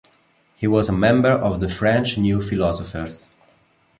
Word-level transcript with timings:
He 0.55 0.65
was 0.65 0.89
a 0.89 0.93
member 0.93 1.29
of 1.29 1.59
the 1.59 1.69
French 1.69 2.17
new 2.17 2.41
philosophers. 2.41 3.31